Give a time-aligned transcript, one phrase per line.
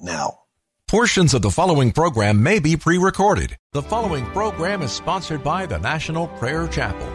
[0.00, 0.40] Now.
[0.88, 3.56] Portions of the following program may be pre recorded.
[3.72, 7.10] The following program is sponsored by the National Prayer Chapel.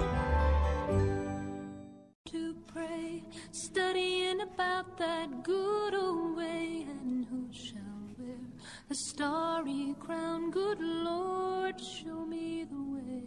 [2.25, 7.80] To pray, studying about that good old way, and who shall
[8.17, 8.36] wear
[8.89, 10.52] a starry crown?
[10.52, 13.23] Good Lord, show me the way.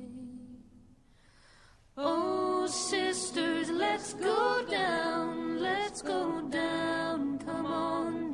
[1.97, 8.34] Oh, sisters, let's go down, let's go down, come on down.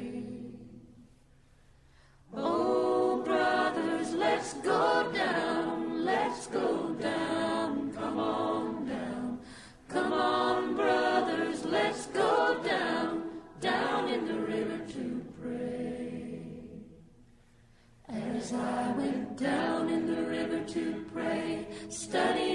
[2.33, 9.39] Oh, brothers, let's go down, let's go down, come on down.
[9.89, 13.23] Come on, brothers, let's go down,
[13.59, 16.39] down in the river to pray.
[18.07, 22.50] As I went down in the river to pray, studying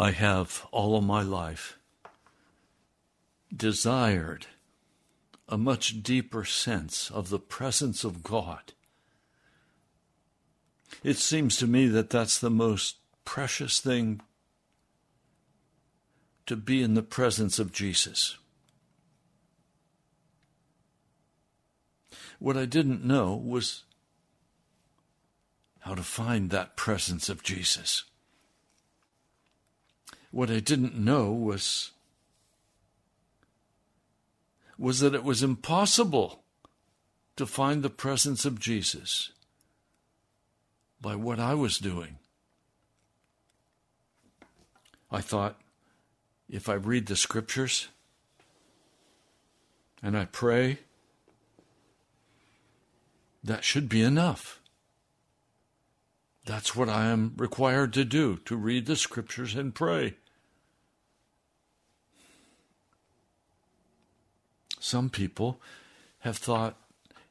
[0.00, 1.76] I have all of my life
[3.54, 4.46] desired
[5.46, 8.72] a much deeper sense of the presence of God.
[11.04, 12.96] It seems to me that that's the most
[13.26, 14.22] precious thing
[16.46, 18.38] to be in the presence of Jesus.
[22.38, 23.84] What I didn't know was
[25.80, 28.04] how to find that presence of Jesus.
[30.30, 31.90] What I didn't know was
[34.78, 36.42] was that it was impossible
[37.36, 39.32] to find the presence of Jesus
[41.00, 42.16] by what I was doing.
[45.10, 45.60] I thought
[46.48, 47.88] if I read the scriptures
[50.02, 50.78] and I pray,
[53.44, 54.59] that should be enough.
[56.44, 60.14] That's what I am required to do to read the scriptures and pray.
[64.78, 65.60] Some people
[66.20, 66.76] have thought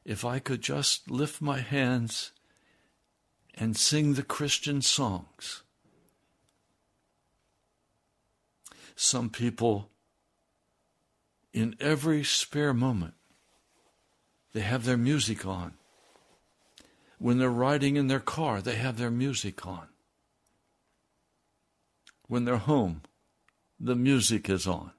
[0.04, 2.30] if I could just lift my hands
[3.54, 5.62] and sing the Christian songs.
[8.96, 9.90] Some people,
[11.52, 13.14] in every spare moment,
[14.52, 15.74] they have their music on.
[17.20, 19.86] When they're riding in their car, they have their music on.
[22.30, 23.02] when they're home,
[23.80, 24.92] the music is on.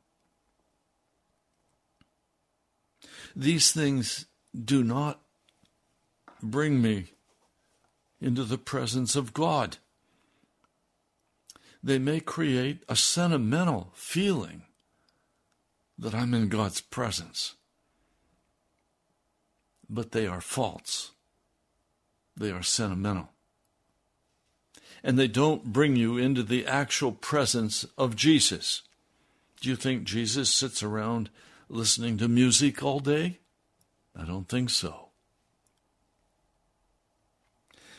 [3.34, 5.22] These things do not
[6.44, 7.14] bring me
[8.20, 9.78] into the presence of God.
[11.82, 14.64] They may create a sentimental feeling
[15.98, 17.56] that I'm in God's presence,
[19.90, 21.12] but they are false.
[22.42, 23.30] They are sentimental.
[25.04, 28.82] And they don't bring you into the actual presence of Jesus.
[29.60, 31.30] Do you think Jesus sits around
[31.70, 33.38] listening to music all day?
[34.16, 35.10] I don't think so.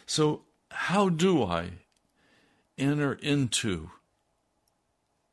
[0.06, 0.42] So,
[0.72, 1.74] how do I
[2.76, 3.92] enter into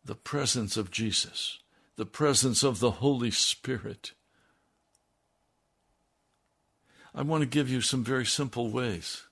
[0.05, 1.57] the presence of Jesus,
[1.95, 4.11] the presence of the Holy Spirit?
[7.19, 9.23] I want to give you some very simple ways,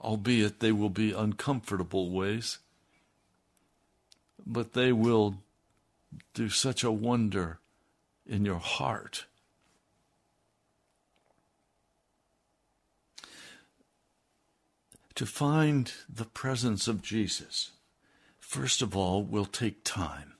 [0.00, 2.58] albeit they will be uncomfortable ways,
[4.46, 5.34] but they will
[6.32, 7.58] do such a wonder
[8.26, 9.26] in your heart.
[15.16, 17.72] To find the presence of Jesus,
[18.38, 20.33] first of all, will take time.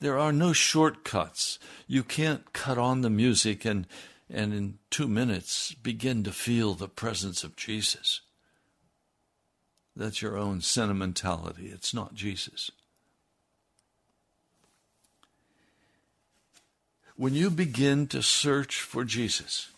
[0.00, 1.58] There are no shortcuts.
[1.86, 3.86] You can't cut on the music and,
[4.30, 8.22] and in two minutes begin to feel the presence of Jesus.
[9.94, 11.66] That's your own sentimentality.
[11.66, 12.70] It's not Jesus.
[17.16, 19.68] When you begin to search for Jesus,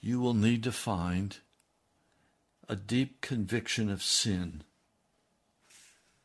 [0.00, 1.36] you will need to find
[2.68, 4.64] a deep conviction of sin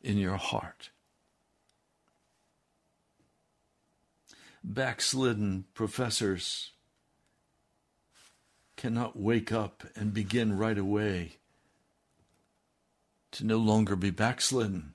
[0.02, 0.90] in your heart.
[4.64, 6.72] Backslidden professors
[8.76, 11.38] cannot wake up and begin right away
[13.32, 14.94] to no longer be backslidden.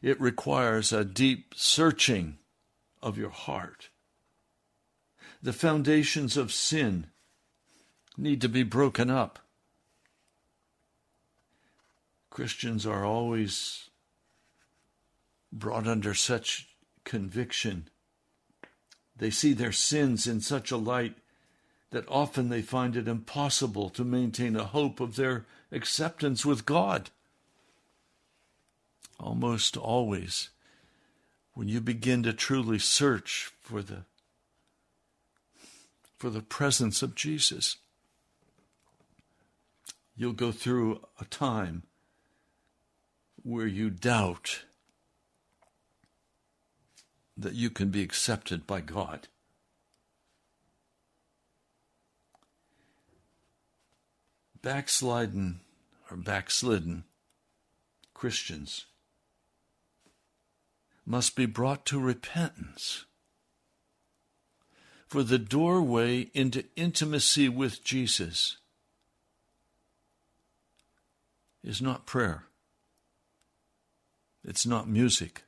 [0.00, 2.38] It requires a deep searching
[3.02, 3.88] of your heart.
[5.42, 7.08] The foundations of sin
[8.16, 9.38] need to be broken up.
[12.38, 13.90] Christians are always
[15.50, 16.68] brought under such
[17.02, 17.88] conviction.
[19.16, 21.16] They see their sins in such a light
[21.90, 27.10] that often they find it impossible to maintain a hope of their acceptance with God.
[29.18, 30.50] Almost always,
[31.54, 34.04] when you begin to truly search for the
[36.16, 37.78] for the presence of Jesus,
[40.14, 41.82] you'll go through a time
[43.48, 44.64] where you doubt
[47.34, 49.26] that you can be accepted by God.
[54.60, 55.60] Backslidden
[56.10, 57.04] or backslidden
[58.12, 58.84] Christians
[61.06, 63.06] must be brought to repentance.
[65.06, 68.58] For the doorway into intimacy with Jesus
[71.64, 72.47] is not prayer.
[74.48, 75.42] It's not music.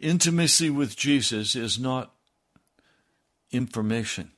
[0.00, 2.12] Intimacy with Jesus is not
[3.52, 4.32] information.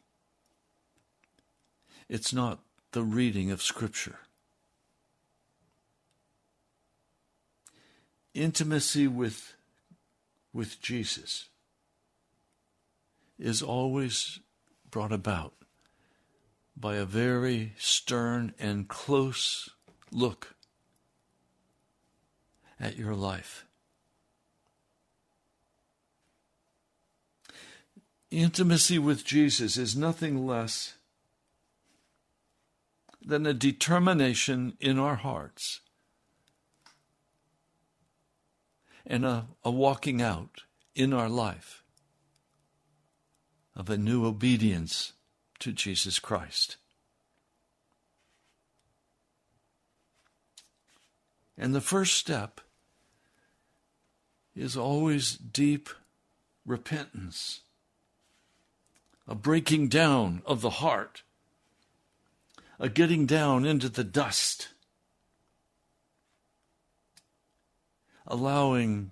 [2.11, 2.61] It's not
[2.93, 4.19] the reading of Scripture.
[8.35, 9.55] Intimacy with,
[10.53, 11.49] with Jesus
[13.39, 14.41] is always
[14.91, 15.55] brought about
[16.77, 19.71] by a very stern and close
[20.13, 20.55] look
[22.81, 23.65] at your life.
[28.31, 30.95] Intimacy with Jesus is nothing less
[33.25, 35.81] than a determination in our hearts
[39.07, 40.63] and a, a, walking out
[40.95, 41.83] in our life
[43.75, 45.15] of a new obedience
[45.59, 46.77] to Jesus Christ.
[51.57, 52.61] And the first step
[54.61, 55.89] is always deep
[56.67, 57.61] repentance,
[59.27, 61.23] a breaking down of the heart,
[62.79, 64.69] a getting down into the dust,
[68.27, 69.11] allowing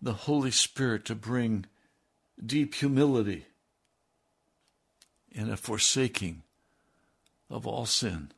[0.00, 1.66] the Holy Spirit to bring
[2.44, 3.46] deep humility
[5.34, 6.42] and a forsaking
[7.50, 8.32] of all sin.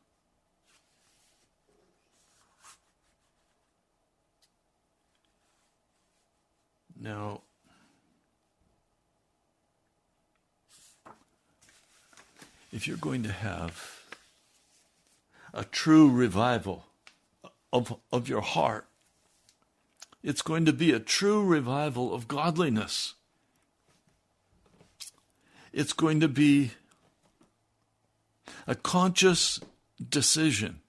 [6.99, 7.41] Now,
[12.71, 14.01] if you're going to have
[15.53, 16.85] a true revival
[17.71, 18.87] of, of your heart,
[20.23, 23.13] it's going to be a true revival of godliness.
[25.73, 26.71] It's going to be
[28.65, 29.59] a conscious
[30.09, 30.79] decision.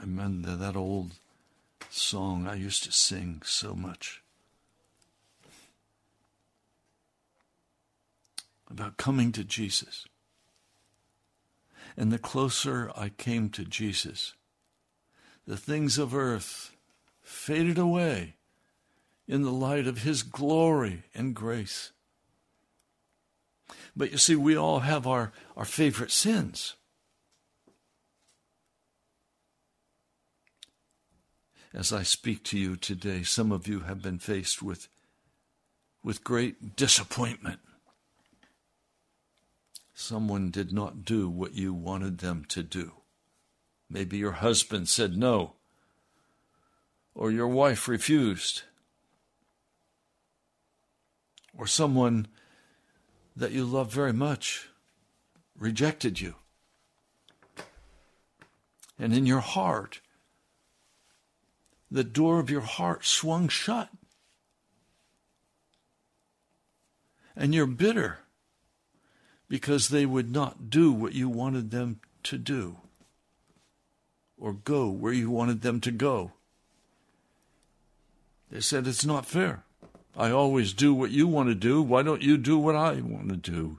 [0.00, 0.04] I
[0.56, 1.12] that old
[1.92, 4.22] song I used to sing so much
[8.70, 10.06] about coming to Jesus.
[11.96, 14.34] And the closer I came to Jesus,
[15.46, 16.74] the things of earth
[17.20, 18.36] faded away
[19.28, 21.92] in the light of His glory and grace.
[23.94, 26.76] But you see, we all have our, our favorite sins.
[31.74, 34.88] As I speak to you today, some of you have been faced with,
[36.04, 37.60] with great disappointment.
[39.94, 42.92] Someone did not do what you wanted them to do.
[43.88, 45.54] Maybe your husband said no,
[47.14, 48.62] or your wife refused,
[51.56, 52.26] or someone
[53.34, 54.68] that you love very much
[55.58, 56.34] rejected you.
[58.98, 60.00] And in your heart,
[61.92, 63.90] the door of your heart swung shut.
[67.36, 68.20] And you're bitter
[69.46, 72.78] because they would not do what you wanted them to do
[74.38, 76.32] or go where you wanted them to go.
[78.50, 79.64] They said, It's not fair.
[80.16, 81.82] I always do what you want to do.
[81.82, 83.78] Why don't you do what I want to do?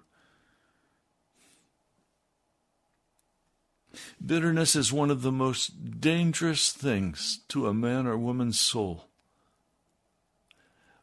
[4.24, 9.06] Bitterness is one of the most dangerous things to a man or woman's soul.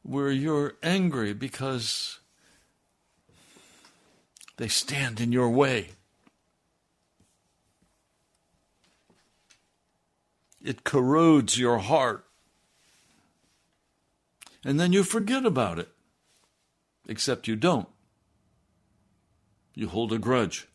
[0.02, 2.20] Where you're angry because
[4.56, 5.90] they stand in your way.
[10.62, 12.26] It corrodes your heart
[14.64, 15.88] and then you forget about it.
[17.08, 17.88] Except you don't.
[19.74, 20.68] You hold a grudge.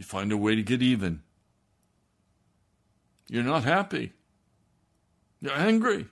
[0.00, 1.20] You find a way to get even.
[3.28, 4.14] You're not happy.
[5.42, 6.06] You're angry.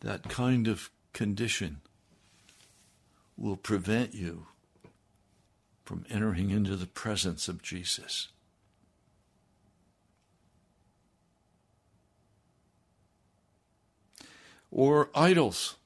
[0.00, 1.80] That kind of condition
[3.38, 4.48] will prevent you
[5.86, 8.28] from entering into the presence of Jesus.
[14.70, 15.77] or idols,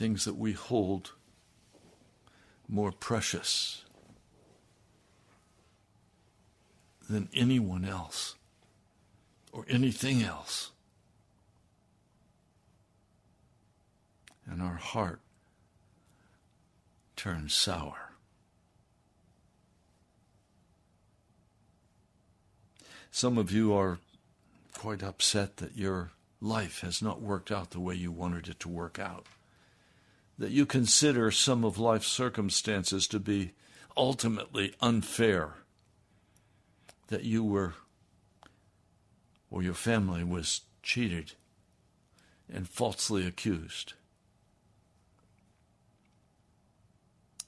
[0.00, 1.12] things that we hold
[2.66, 3.84] more precious
[7.10, 8.34] than anyone else
[9.52, 10.70] or anything else.
[14.46, 15.20] And our heart
[17.14, 18.14] turns sour.
[23.10, 23.98] Some of you are
[24.78, 28.70] quite upset that your life has not worked out the way you wanted it to
[28.70, 29.26] work out.
[30.40, 33.52] That you consider some of life's circumstances to be
[33.96, 35.54] ultimately unfair.
[37.06, 37.74] That you were,
[39.50, 41.34] or your family was cheated
[42.52, 43.92] and falsely accused.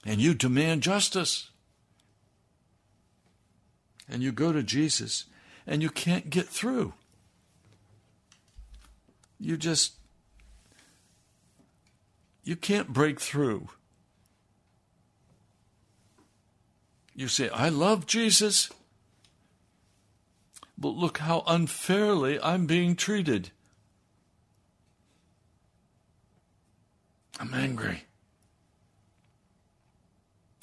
[0.07, 1.51] And you demand justice.
[4.09, 5.25] And you go to Jesus
[5.67, 6.93] and you can't get through
[9.43, 9.95] you just
[12.45, 13.69] you can't break through.
[17.15, 18.71] You say, I love Jesus,
[20.79, 23.51] but look how unfairly I'm being treated.
[27.39, 28.05] I'm angry.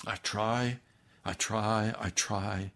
[0.08, 0.80] I try,
[1.24, 2.72] I try, I try.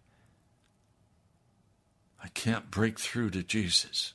[2.22, 4.14] I can't break through to Jesus.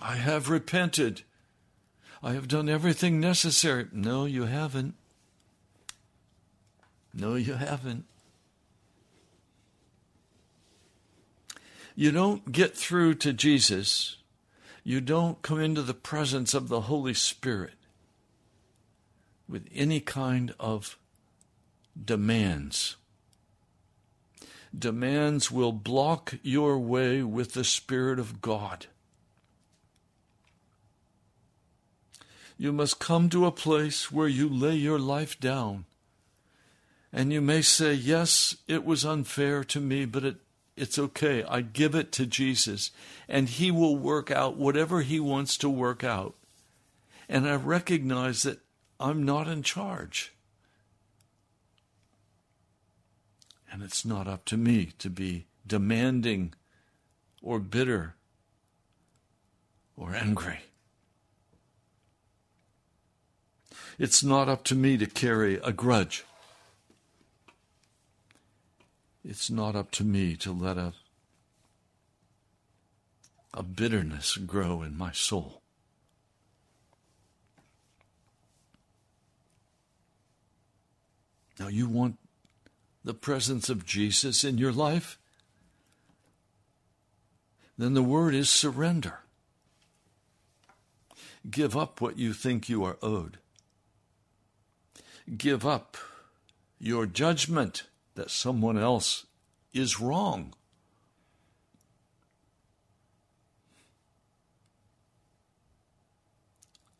[0.00, 1.22] I have repented.
[2.22, 3.86] I have done everything necessary.
[3.92, 4.94] No, you haven't.
[7.14, 8.04] No, you haven't.
[11.94, 14.16] You don't get through to Jesus.
[14.84, 17.74] You don't come into the presence of the Holy Spirit
[19.48, 20.98] with any kind of
[22.02, 22.96] demands.
[24.76, 28.86] Demands will block your way with the Spirit of God.
[32.58, 35.84] You must come to a place where you lay your life down.
[37.12, 40.36] And you may say, Yes, it was unfair to me, but it,
[40.76, 41.44] It's okay.
[41.44, 42.90] I give it to Jesus,
[43.28, 46.34] and He will work out whatever He wants to work out.
[47.28, 48.58] And I recognize that
[48.98, 50.32] I'm not in charge.
[53.70, 56.54] And it's not up to me to be demanding
[57.40, 58.16] or bitter
[59.96, 60.60] or angry.
[63.98, 66.24] It's not up to me to carry a grudge.
[69.24, 70.92] It's not up to me to let a,
[73.52, 75.62] a bitterness grow in my soul.
[81.58, 82.18] Now, you want
[83.02, 85.18] the presence of Jesus in your life?
[87.76, 89.20] Then the word is surrender.
[91.50, 93.38] Give up what you think you are owed
[95.36, 95.96] give up
[96.78, 99.26] your judgment that someone else
[99.72, 100.54] is wrong.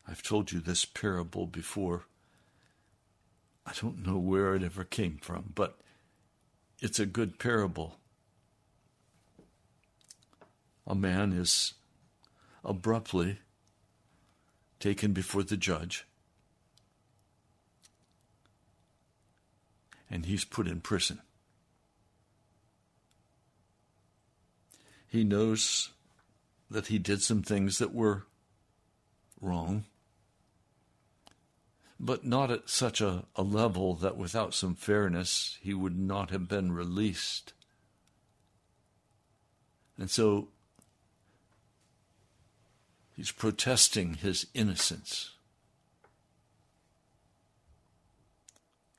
[0.07, 2.05] I've told you this parable before.
[3.65, 5.79] I don't know where it ever came from, but
[6.81, 7.97] it's a good parable.
[10.87, 11.75] A man is
[12.65, 13.39] abruptly
[14.79, 16.07] taken before the judge
[20.09, 21.19] and he's put in prison.
[25.07, 25.89] He knows
[26.69, 28.25] that he did some things that were
[29.41, 29.85] wrong,
[31.99, 36.47] but not at such a, a level that without some fairness he would not have
[36.47, 37.53] been released.
[39.97, 40.49] And so
[43.15, 45.31] he's protesting his innocence.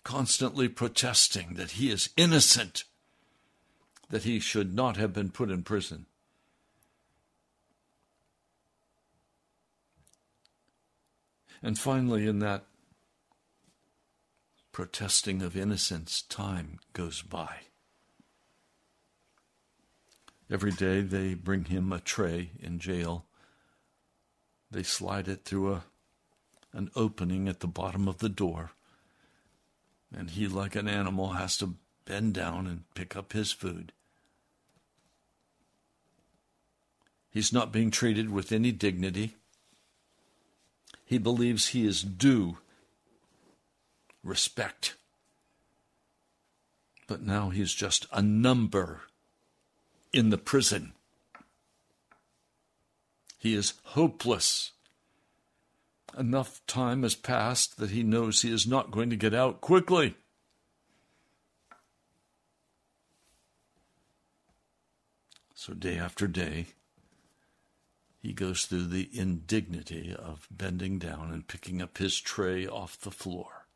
[0.05, 2.85] Constantly protesting that he is innocent,
[4.09, 6.07] that he should not have been put in prison.
[11.63, 12.65] And finally, in that
[14.73, 17.57] protesting of innocence, time goes by.
[20.51, 23.27] Every day they bring him a tray in jail.
[24.71, 25.85] They slide it through a,
[26.73, 28.73] an opening at the bottom of the door
[30.17, 33.93] and he, like an animal, has to bend down and pick up his food.
[37.31, 39.37] He's not being treated with any dignity.
[41.05, 42.59] He believes he is due
[44.25, 44.97] respect.
[47.07, 49.03] But now he's just a number
[50.13, 50.93] in the prison.
[53.39, 54.73] He is hopeless
[56.19, 60.15] enough time has passed that he knows he is not going to get out quickly.
[65.55, 66.69] So, day after day,
[68.19, 73.11] he goes through the indignity of bending down and picking up his tray off the
[73.11, 73.67] floor.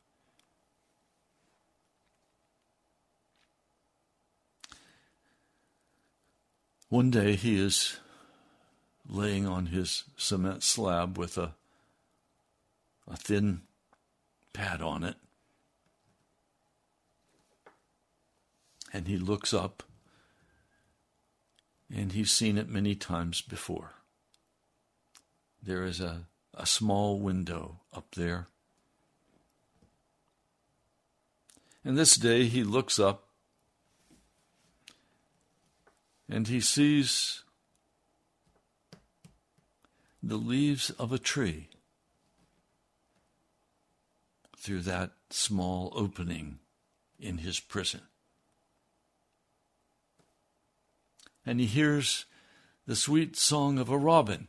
[6.89, 7.99] One day he is
[9.09, 11.55] laying on his cement slab with a
[13.11, 13.63] a thin
[14.53, 15.17] pad on it.
[18.93, 19.83] And he looks up,
[21.93, 23.93] and he's seen it many times before.
[25.63, 28.47] There is a, a small window up there.
[31.85, 33.29] And this day he looks up
[36.29, 37.43] and he sees
[40.23, 41.69] the leaves of a tree
[44.65, 46.59] through that small opening
[47.19, 48.01] in his prison.
[51.45, 52.25] And he hears
[52.87, 54.49] the sweet song of a robin.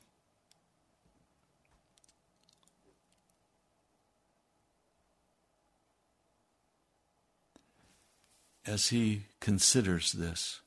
[8.65, 10.61] As he considers this,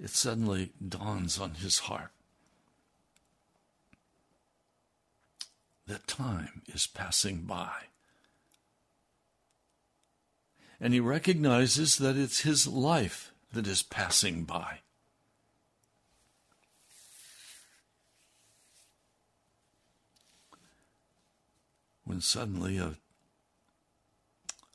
[0.00, 2.10] it suddenly dawns on his heart
[5.88, 7.72] that time is passing by.
[10.80, 14.78] And he recognizes that it's his life that is passing by.
[22.04, 22.94] When suddenly a,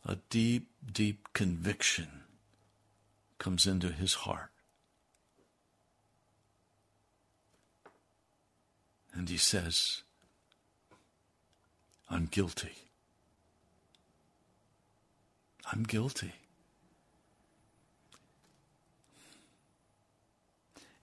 [0.05, 2.07] a deep, deep conviction
[3.37, 4.49] comes into his heart.
[9.13, 10.01] And he says,
[12.13, 12.73] I'm guilty.
[15.71, 16.33] I'm guilty.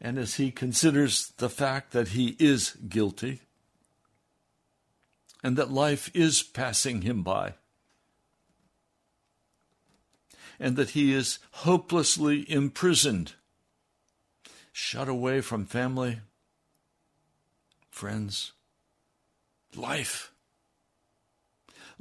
[0.00, 3.40] And as he considers the fact that he is guilty
[5.42, 7.54] and that life is passing him by,
[10.60, 13.32] and that he is hopelessly imprisoned,
[14.72, 16.20] shut away from family,
[17.90, 18.52] friends,
[19.74, 20.29] life.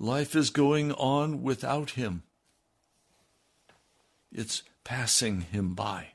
[0.02, 2.24] Life is going on without him.
[4.32, 6.12] It's passing him by.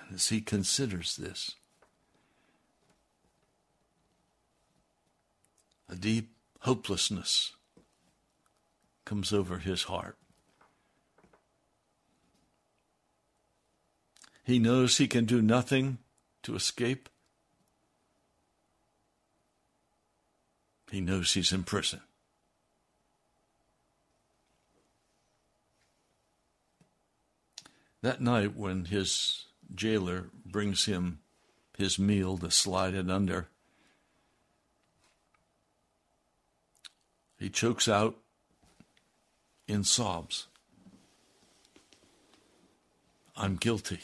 [0.00, 1.56] And as he considers this,
[5.90, 6.30] a deep
[6.60, 7.52] hopelessness
[9.04, 10.16] comes over his heart.
[14.42, 15.98] He knows he can do nothing
[16.44, 17.10] to escape.
[20.90, 22.00] He knows he's in prison.
[28.02, 31.18] That night, when his jailer brings him
[31.76, 33.48] his meal to slide it under,
[37.38, 38.16] he chokes out
[39.66, 40.46] in sobs.
[43.36, 43.98] I'm guilty.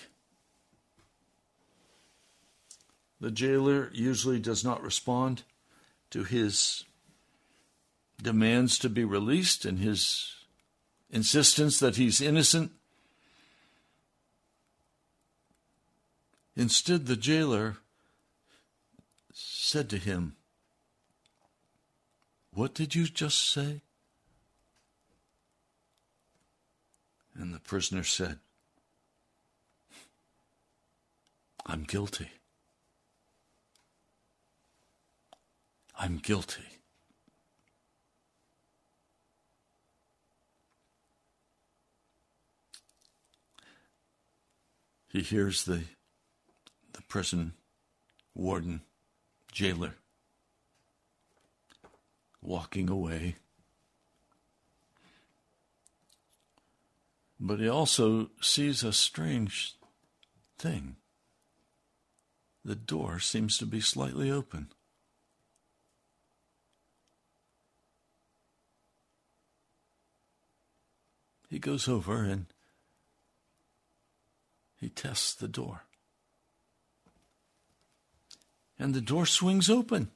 [3.21, 5.45] The jailer usually does not respond
[6.12, 6.85] to his
[8.22, 10.35] demands to be released and his
[11.11, 12.70] insistence that he's innocent.
[16.55, 17.79] Instead, the jailer
[19.33, 20.37] said to him,
[22.53, 23.81] What did you just say?
[27.35, 28.38] And the prisoner said,
[31.64, 32.29] I'm guilty.
[36.03, 36.65] I'm guilty.
[45.12, 45.85] He hears the,
[46.93, 47.53] the prison
[48.35, 48.81] warden,
[49.53, 49.95] jailer,
[52.41, 53.37] walking away.
[57.38, 59.77] But he also sees a strange
[60.59, 60.97] thing.
[62.65, 64.73] The door seems to be slightly open.
[71.53, 72.47] He goes over and
[74.81, 75.83] he tests the door.
[78.79, 80.11] And the door swings open.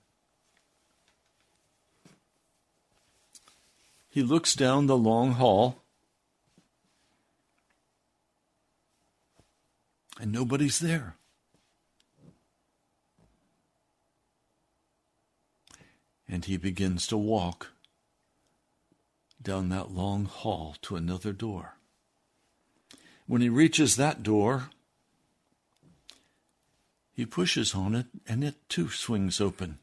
[4.08, 5.82] He looks down the long hall,
[10.18, 11.16] and nobody's there.
[16.26, 17.75] And he begins to walk
[19.46, 21.76] down that long hall to another door.
[23.28, 24.70] When he reaches that door,
[27.12, 29.78] he pushes on it, and it too swings open.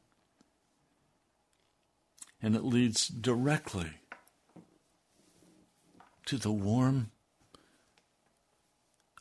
[2.41, 3.91] And it leads directly
[6.25, 7.11] to the warm,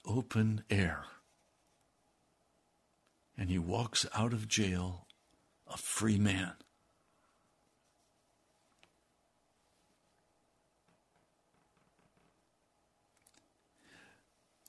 [0.04, 1.04] open air.
[3.38, 5.06] And he walks out of jail
[5.68, 6.54] a free man.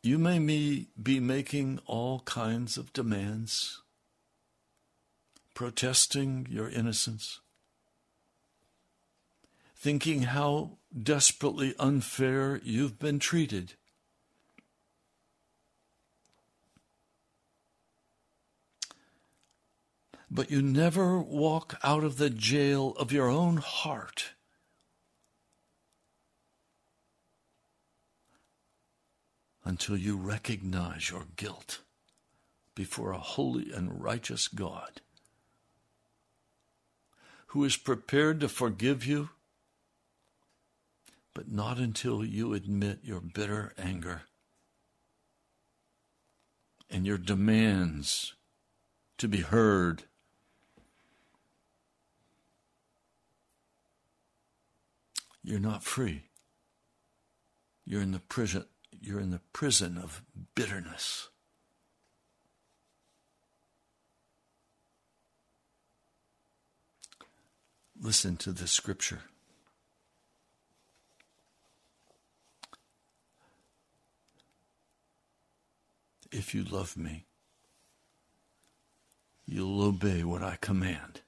[0.05, 0.37] You may
[1.01, 3.81] be making all kinds of demands,
[5.53, 7.39] protesting your innocence,
[9.77, 13.75] thinking how desperately unfair you've been treated.
[20.29, 24.31] But you never walk out of the jail of your own heart
[29.65, 31.79] until you recognize your guilt
[32.75, 35.01] before a holy and righteous God
[37.47, 39.29] who is prepared to forgive you,
[41.33, 44.23] but not until you admit your bitter anger
[46.89, 48.33] and your demands
[49.17, 50.03] to be heard.
[55.43, 56.23] You're not free.
[57.85, 58.65] You're in the prison
[59.03, 60.23] you're in the prison of
[60.55, 61.29] bitterness.
[67.99, 69.21] Listen to the scripture.
[76.31, 77.25] If you love me,
[79.45, 81.21] you'll obey what I command.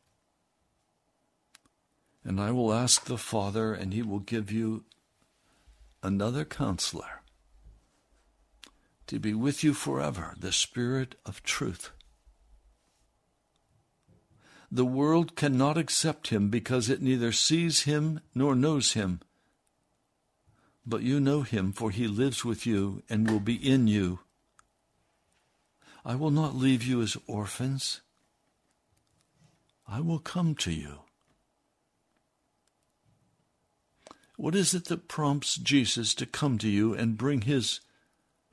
[2.24, 4.86] And I will ask the Father, and he will give you
[6.02, 7.22] another counselor
[9.08, 11.92] to be with you forever, the Spirit of truth.
[14.72, 19.22] The world cannot accept him because it neither sees him nor knows him.
[20.86, 24.20] But you know him, for he lives with you and will be in you.
[26.04, 28.02] I will not leave you as orphans.
[29.88, 31.00] I will come to you.
[34.38, 37.80] What is it that prompts Jesus to come to you and bring his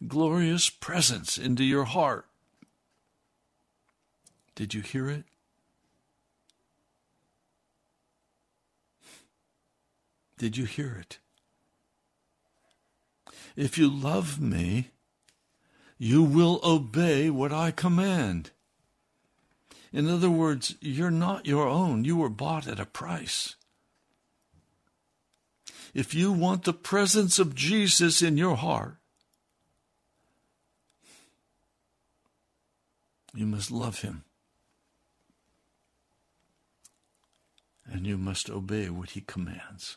[0.08, 2.26] glorious presence into your heart?
[4.54, 5.24] Did you hear it?
[10.38, 11.18] Did you hear it?
[13.54, 14.90] If you love me,
[15.98, 18.50] you will obey what I command.
[19.92, 22.04] In other words, you're not your own.
[22.04, 23.56] You were bought at a price.
[25.94, 28.96] If you want the presence of Jesus in your heart,
[33.34, 34.24] you must love him.
[37.84, 39.96] And you must obey what he commands.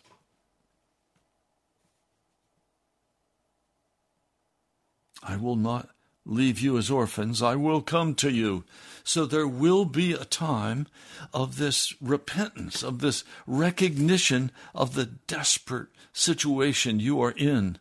[5.24, 5.90] I will not
[6.26, 7.42] leave you as orphans.
[7.42, 8.64] I will come to you.
[9.04, 10.88] So there will be a time
[11.34, 17.78] of this repentance, of this recognition of the desperate situation you are in.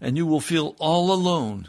[0.00, 1.68] And you will feel all alone.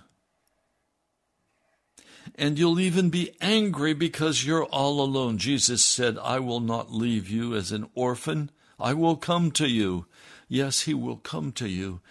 [2.36, 5.38] And you'll even be angry because you're all alone.
[5.38, 8.50] Jesus said, I will not leave you as an orphan.
[8.80, 10.08] I will come to you.
[10.48, 12.02] Yes, He will come to you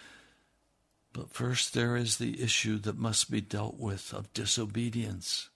[1.12, 5.50] but first, there is the issue that must be dealt with of disobedience,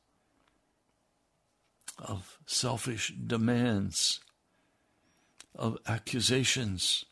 [1.98, 4.20] of selfish demands,
[5.54, 7.06] of accusations.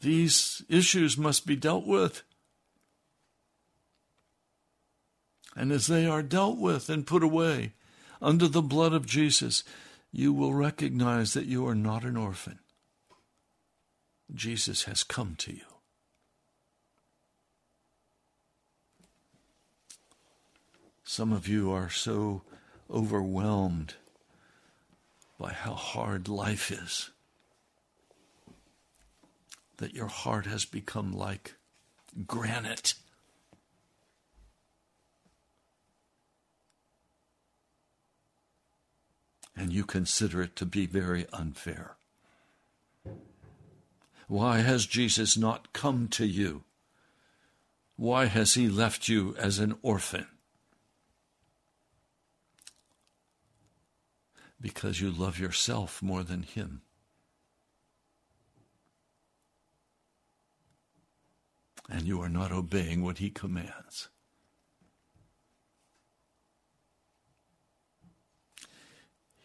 [0.00, 2.24] These issues must be dealt with.
[5.56, 7.72] And as they are dealt with and put away
[8.22, 9.64] under the blood of Jesus,
[10.12, 12.58] you will recognize that you are not an orphan.
[14.32, 15.62] Jesus has come to you.
[21.02, 22.42] Some of you are so
[22.88, 23.94] overwhelmed
[25.38, 27.10] by how hard life is
[29.78, 31.54] that your heart has become like
[32.26, 32.94] granite.
[39.56, 41.96] And you consider it to be very unfair.
[44.28, 46.62] Why has Jesus not come to you?
[47.96, 50.26] Why has he left you as an orphan?
[54.60, 56.82] Because you love yourself more than him.
[61.90, 64.08] And you are not obeying what he commands.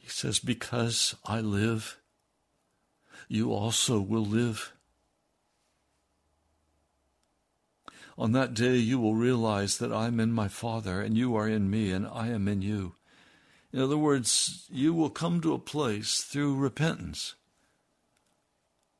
[0.05, 1.97] He says, Because I live,
[3.27, 4.71] you also will live.
[8.15, 11.71] On that day you will realize that I'm in my Father, and you are in
[11.71, 12.93] me, and I am in you.
[13.73, 17.33] In other words, you will come to a place through repentance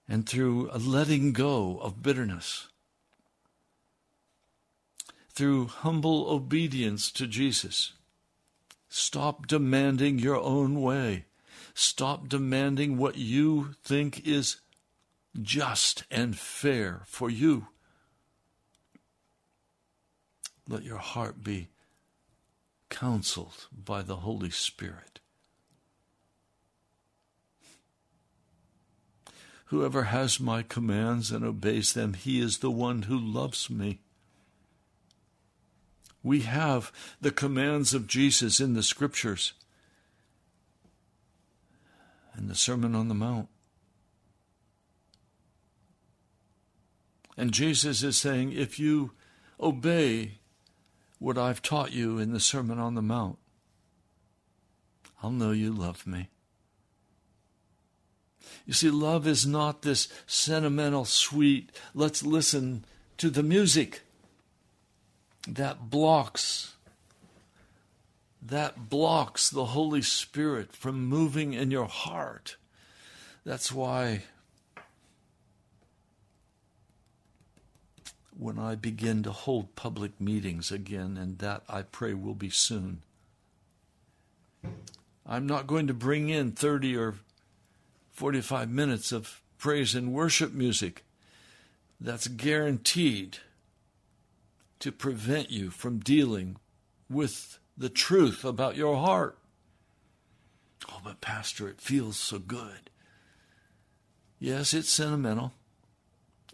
[0.08, 2.70] and through a letting go of bitterness,
[5.30, 7.94] through humble obedience to Jesus.
[8.98, 11.26] Stop demanding your own way.
[11.74, 14.62] Stop demanding what you think is
[15.42, 17.68] just and fair for you.
[20.66, 21.68] Let your heart be
[22.90, 25.20] counseled by the Holy Spirit.
[29.66, 34.00] Whoever has my commands and obeys them, he is the one who loves me.
[36.26, 39.54] We have the commands of Jesus in the scriptures
[42.34, 43.48] and the Sermon on the Mount.
[47.38, 49.12] And Jesus is saying, if you
[49.60, 50.40] obey
[51.20, 53.38] what I've taught you in the Sermon on the Mount,
[55.22, 56.30] I'll know you love me.
[58.66, 62.84] You see, love is not this sentimental, sweet, let's listen
[63.18, 64.02] to the music
[65.48, 66.76] that blocks
[68.48, 72.58] that blocks the Holy Spirit from moving in your heart.
[73.44, 74.24] That's why
[78.38, 83.02] when I begin to hold public meetings again, and that I pray will be soon,
[85.26, 87.16] I'm not going to bring in 30 or
[88.12, 91.04] 45 minutes of praise and worship music.
[92.00, 93.40] That's guaranteed
[94.86, 96.58] to prevent you from dealing
[97.10, 99.36] with the truth about your heart.
[100.88, 102.92] Oh, but Pastor, it feels so good.
[104.38, 105.54] Yes, it's sentimental.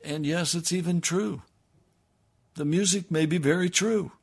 [0.02, 1.42] And yes, it's even true.
[2.54, 4.14] The music may be very true.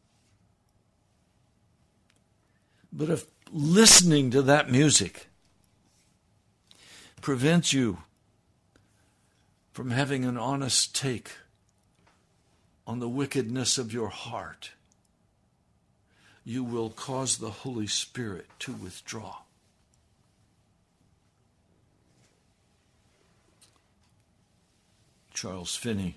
[2.91, 5.27] But if listening to that music
[7.21, 7.99] prevents you
[9.71, 11.33] from having an honest take
[12.89, 14.71] on the wickedness of your heart,
[16.43, 19.37] you will cause the Holy Spirit to withdraw.
[25.35, 26.17] Charles Finney,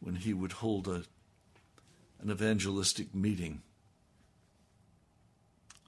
[0.00, 1.04] when he would hold a,
[2.22, 3.60] an evangelistic meeting,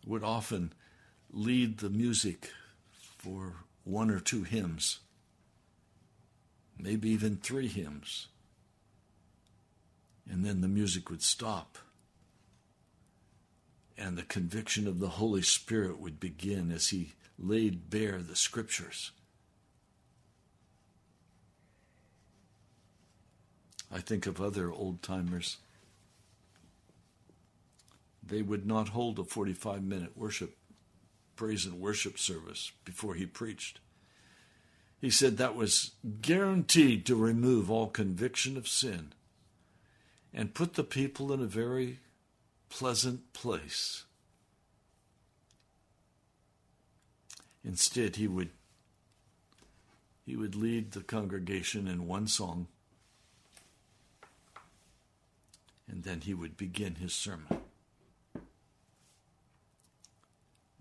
[0.07, 0.75] would often
[1.33, 2.51] lead the music
[3.16, 4.99] for one or two hymns,
[6.79, 8.29] maybe even three hymns.
[10.31, 11.77] And then the music would stop,
[13.99, 19.11] and the conviction of the Holy Spirit would begin as he laid bare the scriptures.
[23.90, 25.57] I think of other old timers.
[28.23, 30.57] They would not hold a 45 minute worship,
[31.35, 33.81] praise and worship service before he preached.
[35.01, 35.90] He said that was
[36.23, 39.12] guaranteed to remove all conviction of sin
[40.33, 41.99] and put the people in a very
[42.69, 44.05] pleasant place.
[47.64, 48.51] Instead, he would
[50.25, 52.69] he would lead the congregation in one song
[55.90, 57.61] and then he would begin his sermon.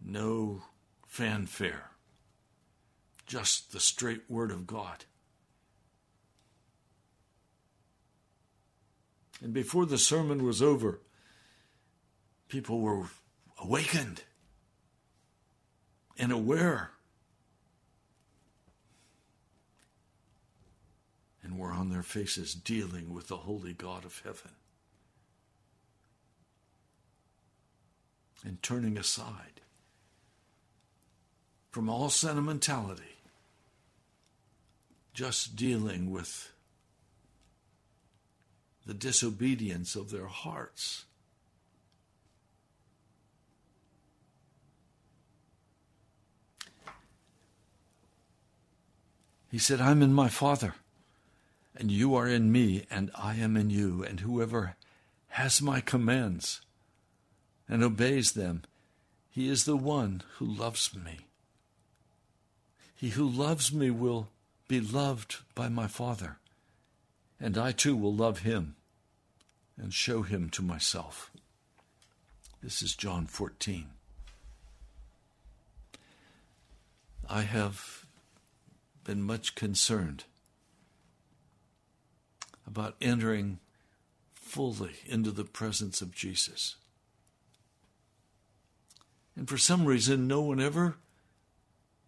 [0.03, 0.63] No
[1.07, 1.89] fanfare,
[3.25, 5.05] just the straight word of God.
[9.41, 10.99] And before the sermon was over,
[12.47, 13.05] people were
[13.61, 14.23] awakened
[16.17, 16.91] and aware
[21.41, 24.51] and were on their faces dealing with the holy God of heaven.
[28.45, 29.61] and turning aside
[31.71, 33.17] from all sentimentality,
[35.13, 36.51] just dealing with
[38.89, 41.05] the disobedience of their hearts.
[49.51, 50.73] He said, I'm in my Father,
[51.75, 54.75] and you are in me, and I am in you, and whoever
[55.27, 56.61] has my commands
[57.67, 58.63] and obeys them,
[59.29, 61.27] he is the one who loves me.
[62.95, 64.29] He who loves me will
[64.67, 66.39] be loved by my Father,
[67.39, 68.77] and I too will love him
[69.81, 71.31] and show him to myself.
[72.61, 73.87] This is John 14.
[77.29, 78.05] I have
[79.03, 80.25] been much concerned
[82.67, 83.59] about entering
[84.33, 86.75] fully into the presence of Jesus.
[89.35, 90.97] And for some reason, no one ever,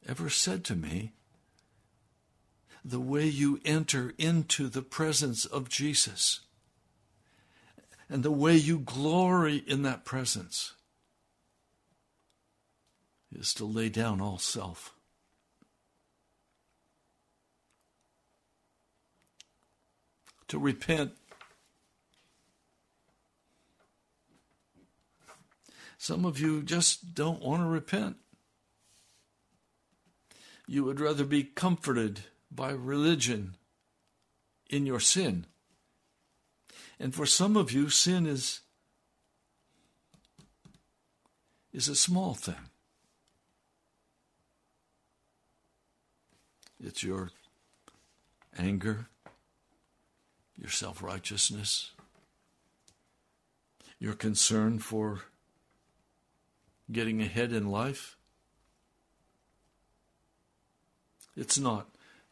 [0.08, 1.14] ever said to me,
[2.84, 6.42] the way you enter into the presence of Jesus
[8.12, 10.74] and the way you glory in that presence
[13.34, 14.94] is to lay down all self.
[20.50, 21.14] To repent
[25.98, 28.16] Some of you just don't want to repent.
[30.68, 33.56] You would rather be comforted by religion
[34.68, 35.46] in your sin.
[37.02, 38.60] And for some of you, sin is,
[41.74, 42.70] is a small thing.
[46.80, 47.32] It's your
[48.56, 49.08] anger,
[50.56, 51.90] your self righteousness,
[53.98, 55.22] your concern for
[56.92, 58.16] getting ahead in life.
[61.36, 61.88] It's not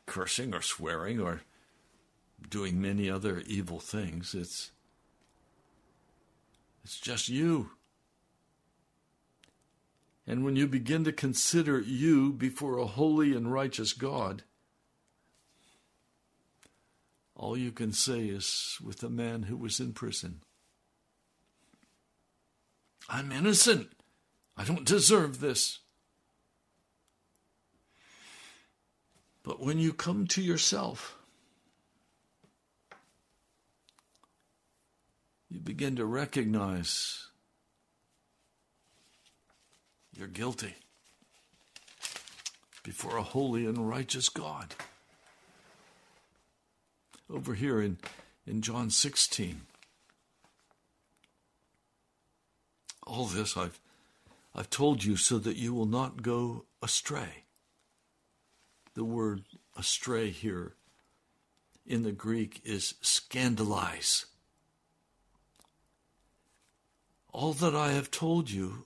[0.06, 1.42] cursing or swearing or
[2.50, 4.34] doing many other evil things.
[4.34, 4.72] It's
[6.84, 7.72] it's just you.
[10.26, 14.44] And when you begin to consider you before a holy and righteous God,
[17.36, 20.42] all you can say is with the man who was in prison
[23.10, 23.90] I'm innocent.
[24.56, 25.80] I don't deserve this.
[29.42, 31.18] But when you come to yourself,
[35.50, 37.28] you begin to recognize
[40.16, 40.76] you're guilty
[42.84, 44.76] before a holy and righteous God.
[47.30, 47.98] Over here in,
[48.46, 49.62] in John 16.
[53.06, 53.80] All this I've,
[54.56, 57.44] I've told you so that you will not go astray.
[58.94, 59.44] The word
[59.78, 60.74] astray here
[61.86, 64.26] in the Greek is scandalize.
[67.32, 68.86] All that I have told you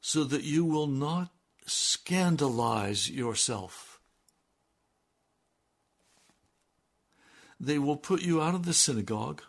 [0.00, 1.30] so that you will not
[1.66, 4.00] scandalize yourself.
[7.58, 9.42] They will put you out of the synagogue.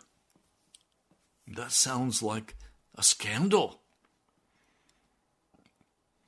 [1.46, 2.56] That sounds like
[2.94, 3.80] a scandal.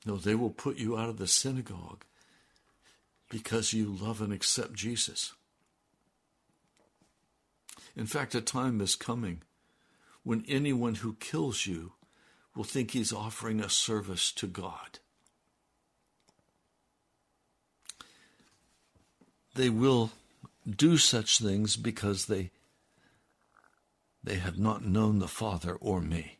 [0.07, 2.05] No, they will put you out of the synagogue
[3.29, 5.33] because you love and accept Jesus.
[7.97, 9.43] In fact, a time is coming
[10.31, 11.91] when anyone who kills you
[12.55, 15.01] will think he's offering a service to God.
[19.57, 20.12] They will
[20.64, 22.53] do such things because they
[24.22, 26.39] they have not known the Father or me.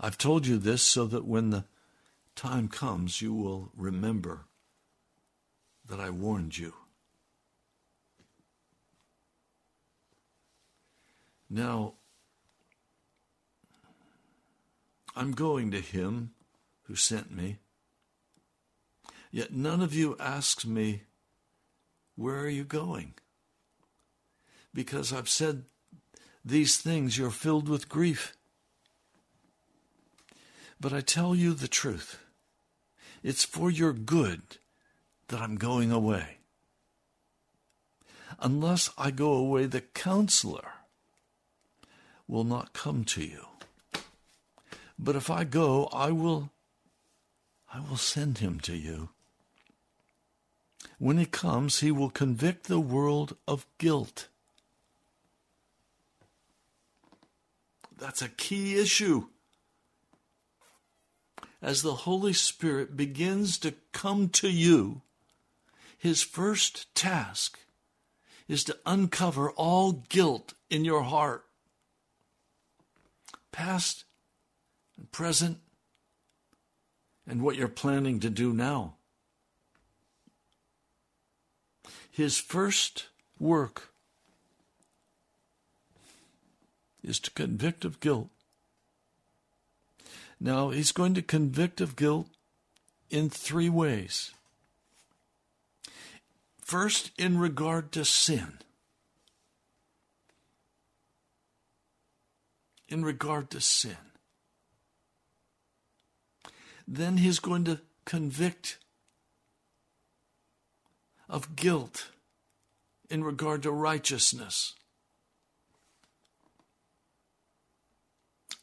[0.00, 1.64] I've told you this so that when the
[2.34, 4.46] time comes you will remember
[5.88, 6.74] that I warned you.
[11.50, 11.94] Now,
[15.16, 16.30] I'm going to him
[16.82, 17.58] who sent me.
[19.30, 21.02] Yet none of you asks me,
[22.16, 23.14] Where are you going?
[24.72, 25.64] Because I've said
[26.44, 28.36] these things, you're filled with grief.
[30.80, 32.20] But I tell you the truth.
[33.22, 34.42] It's for your good
[35.28, 36.38] that I'm going away.
[38.38, 40.77] Unless I go away, the counselor
[42.28, 43.46] will not come to you.
[44.98, 46.50] But if I go, I will
[47.72, 49.10] I will send him to you.
[50.98, 54.28] When he comes, he will convict the world of guilt.
[57.96, 59.26] That's a key issue.
[61.60, 65.02] As the Holy Spirit begins to come to you,
[65.98, 67.58] his first task
[68.46, 71.44] is to uncover all guilt in your heart,
[73.52, 74.04] past
[74.96, 75.58] and present,
[77.26, 78.94] and what you're planning to do now.
[82.10, 83.06] His first
[83.38, 83.90] work
[87.02, 88.28] is to convict of guilt.
[90.40, 92.28] Now, he's going to convict of guilt
[93.10, 94.32] in three ways.
[96.60, 98.58] First, in regard to sin.
[102.88, 103.96] In regard to sin.
[106.86, 108.78] Then he's going to convict
[111.28, 112.08] of guilt
[113.10, 114.74] in regard to righteousness.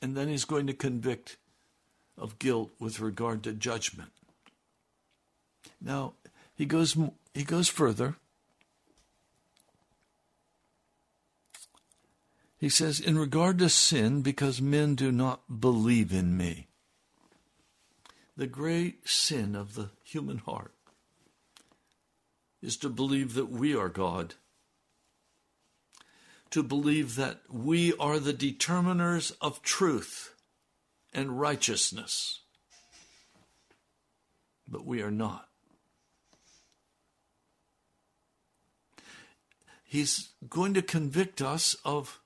[0.01, 1.37] And then he's going to convict
[2.17, 4.11] of guilt with regard to judgment.
[5.81, 6.13] Now,
[6.55, 6.97] he goes
[7.33, 8.15] he goes further.
[12.65, 16.65] He says, in regard to sin, because men do not believe in me.
[18.35, 20.73] The great sin of the human heart
[22.63, 24.33] is to believe that we are God,
[26.49, 30.33] to believe that we are the determiners of truth
[31.13, 32.39] and righteousness.
[34.67, 35.49] But we are not.
[39.83, 42.21] He's going to convict us of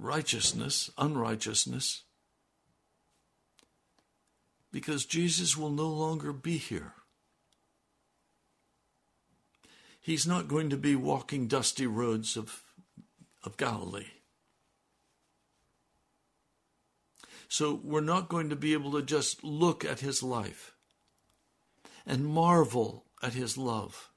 [0.00, 2.04] righteousness, unrighteousness,
[4.72, 6.94] because Jesus will no longer be here.
[10.00, 12.62] He's not going to be walking dusty roads of,
[13.44, 14.06] of Galilee.
[17.48, 20.74] So we're not going to be able to just look at his life
[22.06, 24.10] and marvel at his love.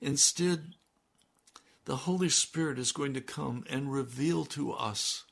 [0.00, 0.74] Instead,
[1.86, 5.24] the Holy Spirit is going to come and reveal to us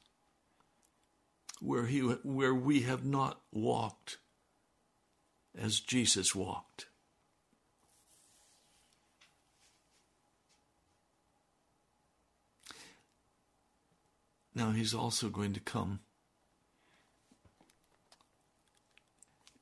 [1.60, 4.18] where, he, where we have not walked
[5.56, 6.86] as Jesus walked.
[14.54, 16.00] Now, he's also going to come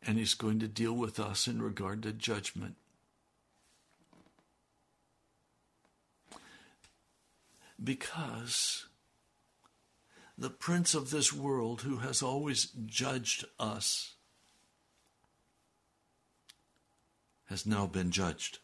[0.05, 2.76] And He's going to deal with us in regard to judgment.
[7.82, 8.86] Because
[10.38, 14.14] the prince of this world, who has always judged us,
[17.46, 18.58] has now been judged.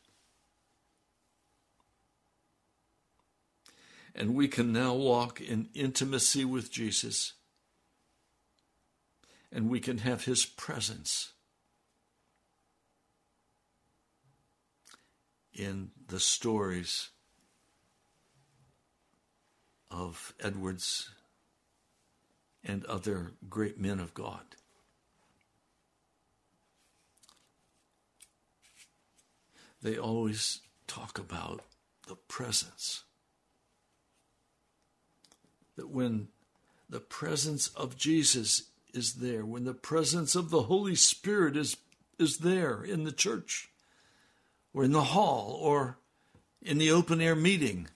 [4.14, 7.34] And we can now walk in intimacy with Jesus,
[9.52, 11.32] and we can have his presence
[15.52, 17.10] in the stories
[19.90, 21.10] of Edwards
[22.64, 24.42] and other great men of God.
[29.80, 31.62] They always talk about
[32.08, 33.04] the presence.
[35.76, 36.28] That when
[36.90, 41.76] the presence of Jesus is there, when the presence of the Holy Spirit is,
[42.18, 43.68] is there in the church,
[44.74, 45.98] or in the hall, or
[46.60, 47.88] in the open air meeting,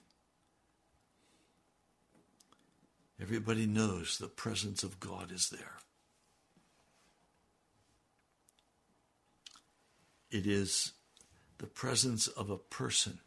[3.23, 5.77] Everybody knows the presence of God is there.
[10.29, 10.91] It is
[11.57, 13.19] the presence of a person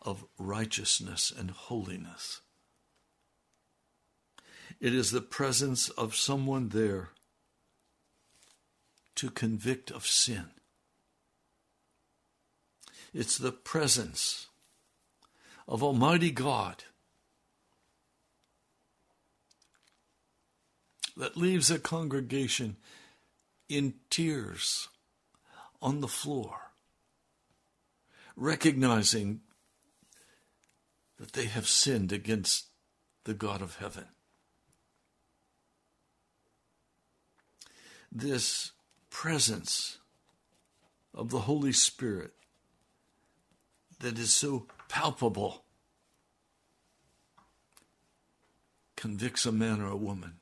[0.00, 2.40] of righteousness and holiness.
[4.80, 7.08] It is the presence of someone there
[9.16, 10.50] to convict of sin.
[13.12, 14.46] It's the presence
[15.66, 16.84] of Almighty God
[21.16, 22.76] that leaves a congregation
[23.68, 24.88] in tears
[25.80, 26.72] on the floor,
[28.36, 29.40] recognizing
[31.18, 32.66] that they have sinned against
[33.24, 34.06] the God of heaven.
[38.10, 38.72] This
[39.10, 39.98] presence
[41.12, 42.32] of the Holy Spirit
[44.00, 45.64] that is so palpable
[48.96, 50.34] convicts a man or a woman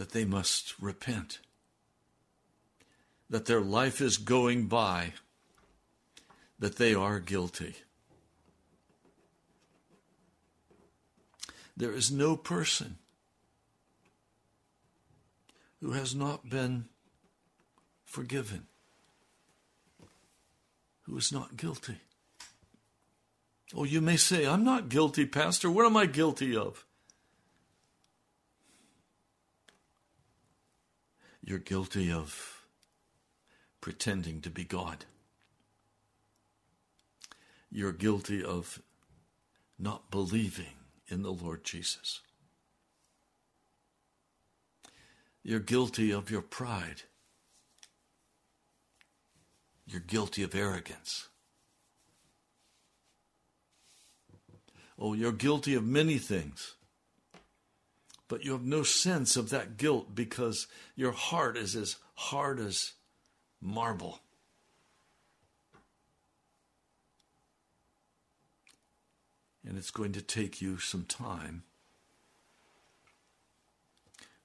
[0.00, 1.40] that they must repent,
[3.28, 5.12] that their life is going by,
[6.58, 7.74] that they are guilty.
[11.76, 12.96] There is no person
[15.82, 16.86] who has not been
[18.06, 18.68] forgiven,
[21.02, 21.96] who is not guilty.
[23.76, 25.70] Oh, you may say, I'm not guilty, Pastor.
[25.70, 26.86] What am I guilty of?
[31.42, 32.64] You're guilty of
[33.80, 35.04] pretending to be God.
[37.70, 38.82] You're guilty of
[39.78, 40.74] not believing
[41.08, 42.20] in the Lord Jesus.
[45.42, 47.02] You're guilty of your pride.
[49.86, 51.28] You're guilty of arrogance.
[54.98, 56.74] Oh, you're guilty of many things
[58.30, 62.92] but you have no sense of that guilt because your heart is as hard as
[63.60, 64.20] marble.
[69.66, 71.64] And it's going to take you some time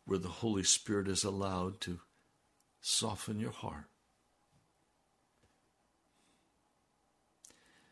[0.06, 2.00] where the Holy Spirit is allowed to
[2.82, 3.86] soften your heart.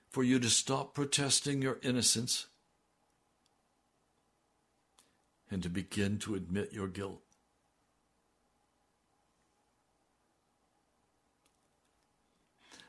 [0.09, 2.47] For you to stop protesting your innocence
[5.53, 7.21] and to begin to admit your guilt.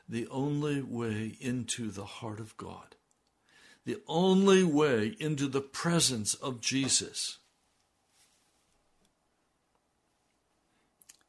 [0.09, 2.95] The only way into the heart of God,
[3.85, 7.37] the only way into the presence of Jesus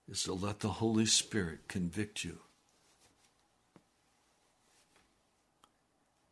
[0.08, 2.38] is to let the Holy Spirit convict you.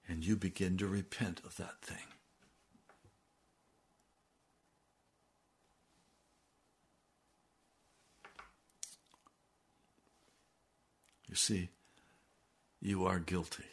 [0.09, 2.07] And you begin to repent of that thing.
[11.35, 11.71] You see,
[12.81, 13.65] you are guilty.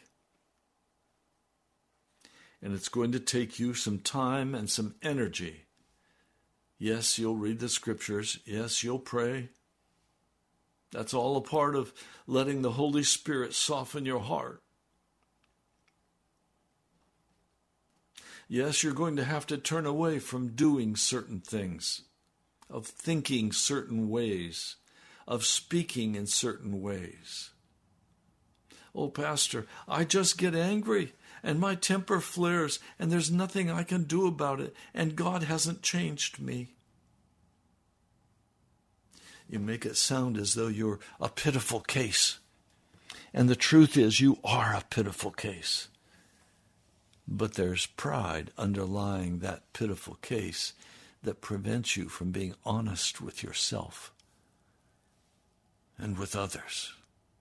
[2.60, 5.66] And it's going to take you some time and some energy.
[6.76, 8.40] Yes, you'll read the scriptures.
[8.44, 9.50] Yes, you'll pray.
[10.90, 11.92] That's all a part of
[12.26, 14.60] letting the Holy Spirit soften your heart.
[18.48, 22.02] Yes, you're going to have to turn away from doing certain things,
[22.68, 24.74] of thinking certain ways,
[25.28, 27.50] of speaking in certain ways.
[28.94, 34.04] Oh, Pastor, I just get angry and my temper flares and there's nothing I can
[34.04, 36.74] do about it and God hasn't changed me.
[39.48, 42.38] You make it sound as though you're a pitiful case.
[43.34, 45.88] And the truth is, you are a pitiful case.
[47.26, 50.74] But there's pride underlying that pitiful case
[51.22, 54.12] that prevents you from being honest with yourself
[55.96, 56.92] and with others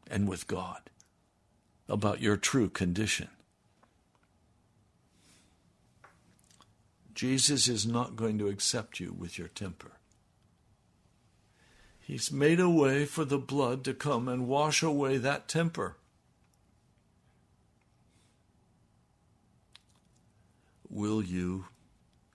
[0.09, 0.81] and with God
[1.91, 3.27] about your true condition.
[7.13, 9.91] Jesus is not going to accept you with your temper.
[11.99, 15.97] He's made a way for the blood to come and wash away that temper.
[20.89, 21.65] Will you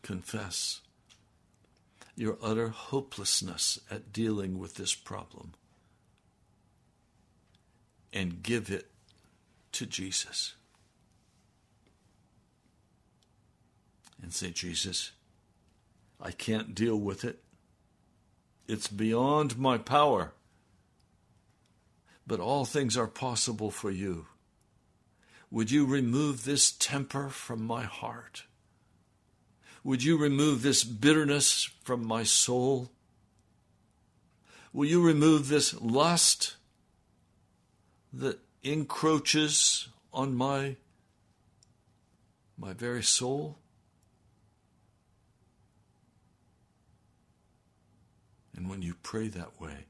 [0.02, 0.82] confess
[2.14, 5.54] your utter hopelessness at dealing with this problem
[8.12, 8.90] and give it
[9.76, 10.54] to Jesus?
[14.22, 15.12] And say, Jesus,
[16.20, 17.42] I can't deal with it.
[18.66, 20.32] It's beyond my power.
[22.26, 24.26] But all things are possible for you.
[25.50, 28.44] Would you remove this temper from my heart?
[29.84, 32.90] Would you remove this bitterness from my soul?
[34.72, 36.56] Will you remove this lust
[38.12, 40.76] that encroaches on my,
[42.58, 43.58] my very soul?
[48.56, 49.86] And when you pray that way,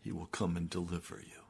[0.00, 1.42] He will come and deliver you.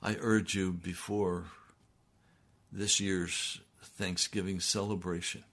[0.00, 1.44] I urge you before
[2.70, 3.60] this year's
[4.02, 5.44] Thanksgiving celebration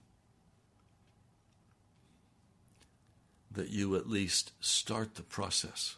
[3.48, 5.94] that you at least start the process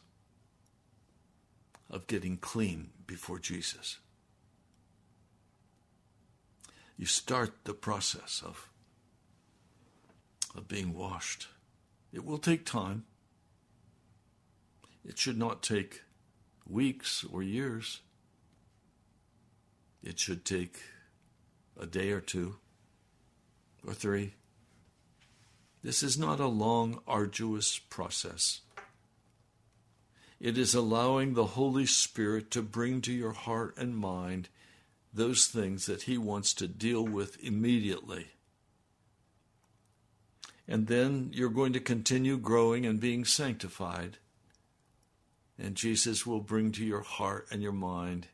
[1.88, 4.00] of getting clean before Jesus.
[6.98, 8.68] You start the process of,
[10.54, 11.48] of being washed.
[12.12, 13.04] It will take time.
[15.06, 16.02] It should not take
[16.68, 18.02] weeks or years.
[20.04, 20.82] It should take
[21.78, 22.56] a day or two
[23.86, 24.34] or three.
[25.82, 28.60] This is not a long, arduous process.
[30.40, 34.48] It is allowing the Holy Spirit to bring to your heart and mind
[35.12, 38.28] those things that He wants to deal with immediately.
[40.66, 44.18] And then you're going to continue growing and being sanctified.
[45.58, 48.28] And Jesus will bring to your heart and your mind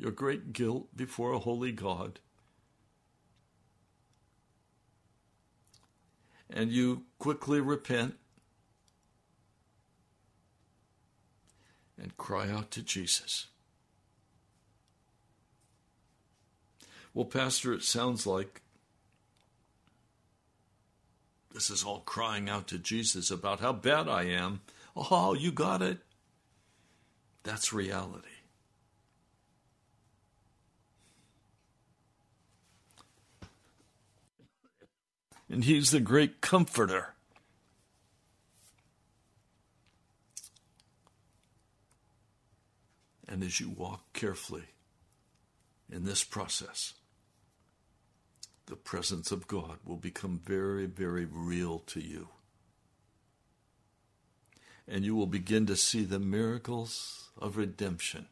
[0.00, 2.20] your great guilt before a holy God.
[6.48, 8.14] And you quickly repent
[12.00, 13.48] and cry out to Jesus.
[17.12, 18.62] Well, Pastor, it sounds like
[21.52, 24.62] this is all crying out to Jesus about how bad I am.
[24.96, 25.98] Oh, you got it.
[27.42, 28.28] That's reality.
[35.50, 37.14] And He's the great comforter.
[43.26, 44.64] And as you walk carefully
[45.90, 46.94] in this process,
[48.66, 52.28] the presence of God will become very, very real to you.
[54.86, 58.26] And you will begin to see the miracles of redemption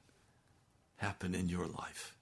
[0.96, 2.14] happen in your life.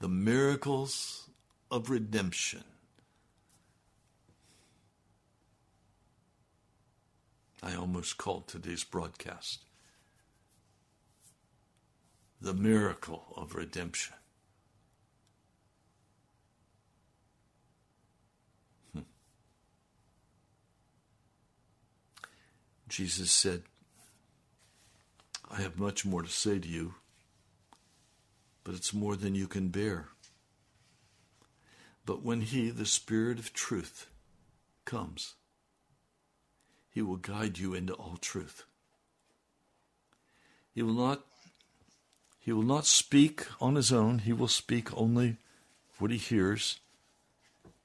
[0.00, 1.23] The miracles
[1.74, 2.62] of redemption
[7.64, 9.64] I almost called today's broadcast
[12.40, 14.14] the miracle of redemption.
[18.92, 19.00] Hmm.
[22.86, 23.62] Jesus said,
[25.50, 26.94] I have much more to say to you,
[28.62, 30.08] but it's more than you can bear.
[32.06, 34.06] But when He, the Spirit of truth,
[34.84, 35.34] comes,
[36.94, 38.64] he will guide you into all truth.
[40.74, 41.22] He will not
[42.38, 44.18] he will not speak on his own.
[44.18, 45.38] He will speak only
[45.98, 46.78] what he hears,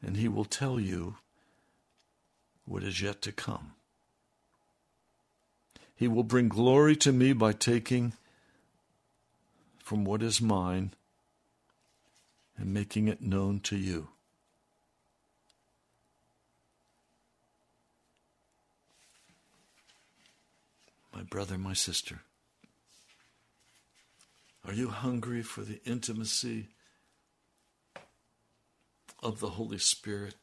[0.04, 1.16] and he will tell you
[2.66, 3.72] what is yet to come.
[5.96, 8.14] He will bring glory to me by taking
[9.82, 10.92] from what is mine
[12.60, 14.10] and making it known to you.
[21.16, 22.22] My brother, my sister,
[24.66, 26.68] are you hungry for the intimacy
[29.24, 30.36] of the Holy Spirit?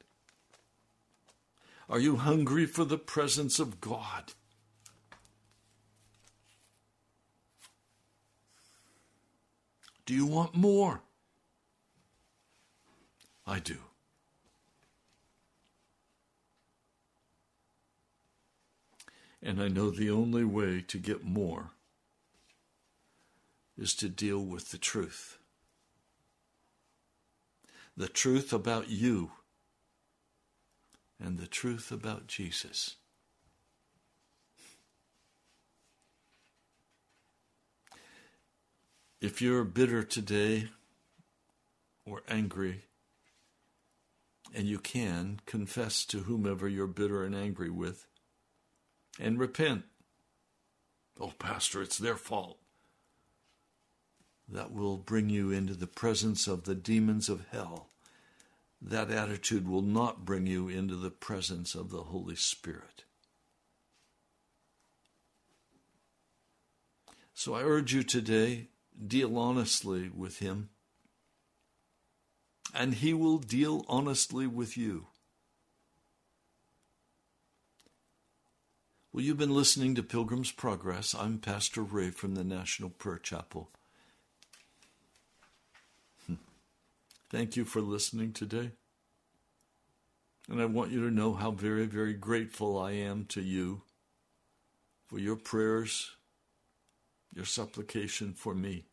[1.89, 4.33] Are you hungry for the presence of God?
[10.05, 11.03] Do you want more?
[13.47, 13.77] I do.
[19.43, 21.71] And I know the only way to get more
[23.79, 25.39] is to deal with the truth.
[27.97, 29.31] The truth about you
[31.21, 32.97] and the truth about Jesus.
[39.21, 40.69] If you're bitter today
[42.05, 42.86] or angry,
[44.57, 48.07] and you can confess to whomever you're bitter and angry with
[49.21, 49.85] and repent.
[51.21, 52.59] Oh, Pastor, it's their fault.
[54.49, 57.91] That will bring you into the presence of the demons of hell.
[58.81, 63.05] That attitude will not bring you into the presence of the Holy Spirit.
[67.35, 68.69] So I urge you today,
[69.07, 70.71] deal honestly with Him,
[72.75, 75.07] and He will deal honestly with you.
[79.13, 81.15] Well, you've been listening to Pilgrim's Progress.
[81.15, 83.71] I'm Pastor Ray from the National Prayer Chapel.
[86.27, 86.35] Hmm.
[87.31, 88.73] Thank you for listening today.
[90.51, 93.81] And I want you to know how very, very grateful I am to you
[95.07, 96.11] for your prayers,
[97.35, 98.85] your supplication for me,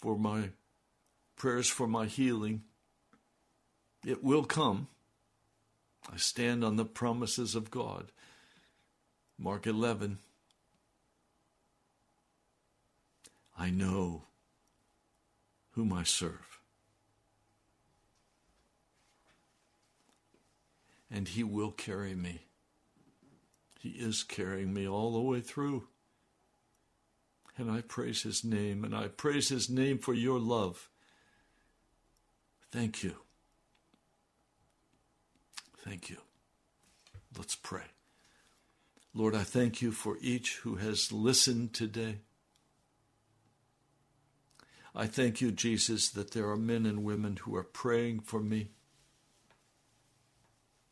[0.00, 0.50] for my
[1.36, 2.62] prayers for my healing.
[4.04, 4.88] It will come.
[6.12, 8.12] I stand on the promises of God.
[9.38, 10.18] Mark 11.
[13.58, 14.24] I know
[15.72, 16.60] whom I serve.
[21.10, 22.42] And He will carry me.
[23.80, 25.88] He is carrying me all the way through.
[27.56, 30.88] And I praise His name, and I praise His name for your love.
[32.74, 33.14] Thank you.
[35.84, 36.16] Thank you.
[37.38, 37.84] Let's pray.
[39.14, 42.16] Lord, I thank you for each who has listened today.
[44.92, 48.70] I thank you, Jesus, that there are men and women who are praying for me.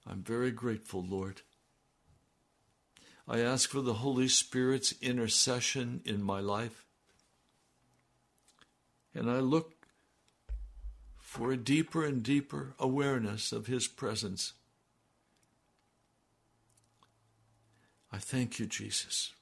[0.06, 1.40] I'm very grateful, Lord.
[3.26, 6.84] I ask for the Holy Spirit's intercession in my life.
[9.16, 9.81] And I look
[11.32, 14.52] for a deeper and deeper awareness of His presence.
[18.12, 19.32] I thank you, Jesus.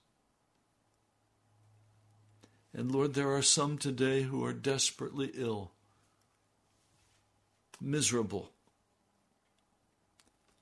[2.73, 5.73] And Lord, there are some today who are desperately ill,
[7.81, 8.53] miserable.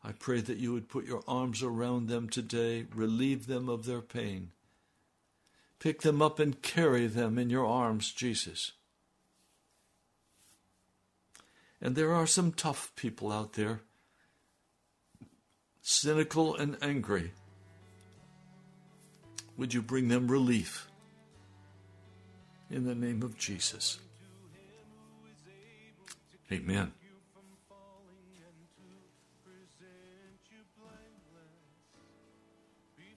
[0.02, 4.00] I pray that you would put your arms around them today, relieve them of their
[4.00, 4.52] pain.
[5.78, 8.72] Pick them up and carry them in your arms, Jesus.
[11.80, 13.80] And there are some tough people out there,
[15.80, 17.32] cynical and angry.
[19.56, 20.88] Would you bring them relief?
[22.70, 23.98] In the name of Jesus.
[26.50, 26.92] Amen.
[32.96, 33.16] Three